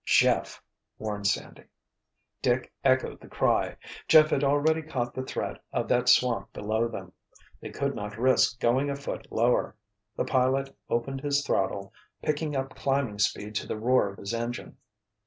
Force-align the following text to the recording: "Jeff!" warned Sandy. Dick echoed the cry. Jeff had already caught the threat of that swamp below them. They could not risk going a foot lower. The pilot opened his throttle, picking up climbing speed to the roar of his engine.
"Jeff!" 0.03 0.63
warned 0.97 1.27
Sandy. 1.27 1.65
Dick 2.41 2.73
echoed 2.83 3.19
the 3.21 3.27
cry. 3.27 3.77
Jeff 4.07 4.31
had 4.31 4.43
already 4.43 4.81
caught 4.81 5.13
the 5.13 5.21
threat 5.21 5.63
of 5.71 5.87
that 5.89 6.09
swamp 6.09 6.51
below 6.53 6.87
them. 6.87 7.13
They 7.59 7.69
could 7.69 7.93
not 7.93 8.17
risk 8.17 8.59
going 8.59 8.89
a 8.89 8.95
foot 8.95 9.27
lower. 9.31 9.75
The 10.17 10.25
pilot 10.25 10.75
opened 10.89 11.21
his 11.21 11.45
throttle, 11.45 11.93
picking 12.23 12.55
up 12.55 12.73
climbing 12.75 13.19
speed 13.19 13.53
to 13.57 13.67
the 13.67 13.77
roar 13.77 14.09
of 14.09 14.17
his 14.17 14.33
engine. 14.33 14.77